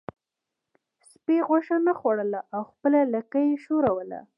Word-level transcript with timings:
سپي 1.09 1.37
غوښه 1.47 1.75
نه 1.87 1.93
خوړله 1.99 2.39
او 2.55 2.61
خپله 2.71 2.99
لکۍ 3.13 3.45
یې 3.51 3.61
ښوروله. 3.63 4.19